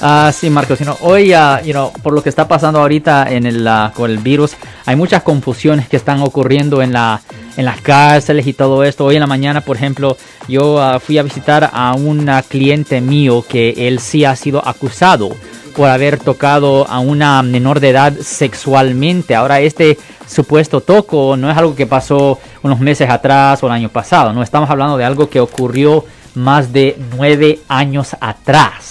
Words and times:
Ah, 0.00 0.30
sí, 0.32 0.48
Marcos. 0.48 0.78
hoy, 1.00 1.34
uh, 1.34 1.64
you 1.64 1.72
know, 1.72 1.92
por 2.02 2.12
lo 2.12 2.22
que 2.22 2.28
está 2.28 2.46
pasando 2.46 2.78
ahorita 2.80 3.26
en 3.30 3.46
el, 3.46 3.66
uh, 3.66 3.92
con 3.92 4.10
el 4.10 4.18
virus, 4.18 4.52
hay 4.86 4.94
muchas 4.94 5.22
confusiones 5.22 5.88
que 5.88 5.96
están 5.96 6.20
ocurriendo 6.22 6.82
en, 6.82 6.92
la, 6.92 7.20
en 7.56 7.64
las 7.64 7.80
cárceles 7.80 8.46
y 8.46 8.52
todo 8.52 8.84
esto. 8.84 9.04
Hoy 9.04 9.16
en 9.16 9.20
la 9.20 9.26
mañana, 9.26 9.60
por 9.60 9.76
ejemplo, 9.76 10.16
yo 10.46 10.76
uh, 10.76 11.00
fui 11.00 11.18
a 11.18 11.24
visitar 11.24 11.68
a 11.72 11.94
un 11.94 12.30
cliente 12.48 13.00
mío 13.00 13.44
que 13.48 13.88
él 13.88 13.98
sí 13.98 14.24
ha 14.24 14.36
sido 14.36 14.66
acusado 14.66 15.30
por 15.76 15.88
haber 15.88 16.18
tocado 16.18 16.88
a 16.88 17.00
una 17.00 17.42
menor 17.42 17.80
de 17.80 17.90
edad 17.90 18.12
sexualmente. 18.20 19.34
Ahora, 19.34 19.60
este 19.60 19.98
supuesto 20.28 20.80
toco 20.80 21.36
no 21.36 21.50
es 21.50 21.56
algo 21.56 21.74
que 21.74 21.86
pasó 21.86 22.38
unos 22.62 22.78
meses 22.80 23.10
atrás 23.10 23.62
o 23.62 23.66
el 23.66 23.72
año 23.72 23.88
pasado. 23.88 24.32
No 24.32 24.42
estamos 24.42 24.70
hablando 24.70 24.96
de 24.96 25.04
algo 25.04 25.28
que 25.28 25.40
ocurrió 25.40 26.04
más 26.34 26.72
de 26.72 26.96
nueve 27.16 27.60
años 27.68 28.16
atrás. 28.20 28.90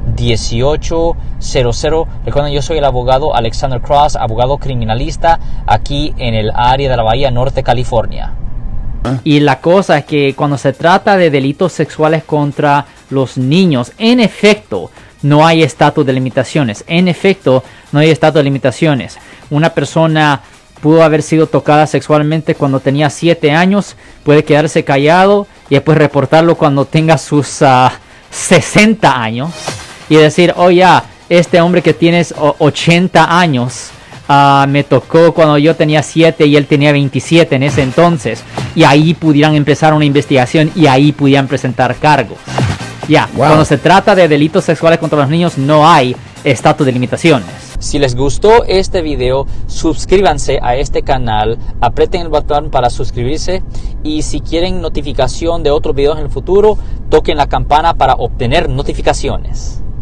1-800-530-1800. 0.15 2.07
Recuerden, 2.25 2.53
yo 2.53 2.61
soy 2.61 2.77
el 2.77 2.85
abogado 2.85 3.35
Alexander 3.35 3.81
Cross, 3.81 4.15
abogado 4.15 4.57
criminalista 4.57 5.39
aquí 5.65 6.13
en 6.17 6.33
el 6.35 6.51
área 6.53 6.89
de 6.89 6.97
la 6.97 7.03
Bahía 7.03 7.31
Norte, 7.31 7.63
California. 7.63 8.33
Y 9.23 9.39
la 9.39 9.59
cosa 9.59 9.97
es 9.97 10.05
que 10.05 10.35
cuando 10.35 10.57
se 10.57 10.73
trata 10.73 11.17
de 11.17 11.31
delitos 11.31 11.73
sexuales 11.73 12.23
contra 12.23 12.85
los 13.09 13.37
niños, 13.37 13.93
en 13.97 14.19
efecto, 14.19 14.91
no 15.23 15.45
hay 15.45 15.63
estatus 15.63 16.05
de 16.05 16.13
limitaciones. 16.13 16.83
En 16.87 17.07
efecto, 17.07 17.63
no 17.91 17.99
hay 17.99 18.09
estatus 18.09 18.39
de 18.39 18.43
limitaciones. 18.43 19.17
Una 19.49 19.71
persona 19.71 20.41
pudo 20.81 21.03
haber 21.03 21.21
sido 21.21 21.47
tocada 21.47 21.87
sexualmente 21.87 22.55
cuando 22.55 22.79
tenía 22.79 23.09
7 23.09 23.51
años, 23.51 23.95
puede 24.23 24.43
quedarse 24.43 24.83
callado 24.83 25.47
y 25.69 25.75
después 25.75 25.97
reportarlo 25.97 26.55
cuando 26.55 26.85
tenga 26.85 27.17
sus 27.17 27.63
60 28.31 29.11
ah, 29.11 29.23
años 29.23 29.51
y 30.11 30.17
decir, 30.17 30.53
oh 30.57 30.69
ya, 30.69 31.05
este 31.29 31.61
hombre 31.61 31.81
que 31.81 31.93
tienes 31.93 32.35
80 32.37 33.39
años 33.39 33.91
ah, 34.27 34.65
me 34.67 34.83
tocó 34.83 35.33
cuando 35.33 35.57
yo 35.57 35.73
tenía 35.73 36.03
7 36.03 36.45
y 36.47 36.57
él 36.57 36.67
tenía 36.67 36.91
27 36.91 37.55
en 37.55 37.63
ese 37.63 37.81
entonces. 37.81 38.43
Y 38.75 38.83
ahí 38.83 39.13
pudieran 39.13 39.55
empezar 39.55 39.93
una 39.93 40.03
investigación 40.03 40.69
y 40.75 40.87
ahí 40.87 41.13
pudieran 41.13 41.47
presentar 41.47 41.95
cargos. 41.95 42.37
Ya, 43.07 43.29
cuando 43.33 43.63
se 43.63 43.77
trata 43.77 44.13
de 44.13 44.27
delitos 44.27 44.65
sexuales 44.65 44.99
contra 44.99 45.17
los 45.17 45.29
niños 45.29 45.57
no 45.57 45.89
hay 45.89 46.13
estatus 46.43 46.85
de 46.85 46.91
limitaciones. 46.91 47.47
Si 47.79 47.97
les 47.97 48.13
gustó 48.13 48.65
este 48.65 49.01
video, 49.01 49.47
suscríbanse 49.67 50.59
a 50.61 50.75
este 50.75 51.03
canal, 51.03 51.57
aprieten 51.79 52.19
el 52.19 52.27
botón 52.27 52.69
para 52.69 52.89
suscribirse 52.89 53.63
y 54.03 54.23
si 54.23 54.41
quieren 54.41 54.81
notificación 54.81 55.63
de 55.63 55.71
otros 55.71 55.95
videos 55.95 56.17
en 56.17 56.25
el 56.25 56.29
futuro, 56.29 56.77
toquen 57.09 57.37
la 57.37 57.47
campana 57.47 57.93
para 57.93 58.15
obtener 58.15 58.67
notificaciones. 58.67 59.81